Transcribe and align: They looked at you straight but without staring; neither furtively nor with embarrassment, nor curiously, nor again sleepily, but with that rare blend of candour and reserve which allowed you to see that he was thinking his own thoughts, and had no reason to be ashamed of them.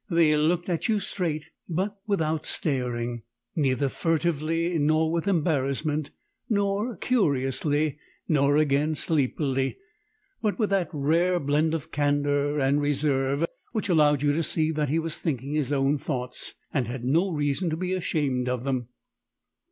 They 0.09 0.35
looked 0.35 0.67
at 0.67 0.89
you 0.89 0.99
straight 0.99 1.51
but 1.69 1.95
without 2.07 2.47
staring; 2.47 3.21
neither 3.55 3.87
furtively 3.87 4.79
nor 4.79 5.11
with 5.11 5.27
embarrassment, 5.27 6.09
nor 6.49 6.95
curiously, 6.97 7.99
nor 8.27 8.57
again 8.57 8.95
sleepily, 8.95 9.77
but 10.41 10.57
with 10.57 10.71
that 10.71 10.89
rare 10.91 11.39
blend 11.39 11.75
of 11.75 11.91
candour 11.91 12.59
and 12.59 12.81
reserve 12.81 13.45
which 13.73 13.89
allowed 13.89 14.23
you 14.23 14.33
to 14.33 14.41
see 14.41 14.71
that 14.71 14.89
he 14.89 14.97
was 14.97 15.17
thinking 15.19 15.53
his 15.53 15.71
own 15.71 15.99
thoughts, 15.99 16.55
and 16.73 16.87
had 16.87 17.05
no 17.05 17.29
reason 17.29 17.69
to 17.69 17.77
be 17.77 17.93
ashamed 17.93 18.49
of 18.49 18.63
them. 18.63 18.87